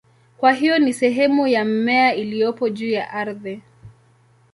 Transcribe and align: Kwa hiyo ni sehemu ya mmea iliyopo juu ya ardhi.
Kwa 0.37 0.53
hiyo 0.53 0.79
ni 0.79 0.93
sehemu 0.93 1.47
ya 1.47 1.65
mmea 1.65 2.15
iliyopo 2.15 2.69
juu 2.69 2.89
ya 2.89 3.11
ardhi. 3.11 3.61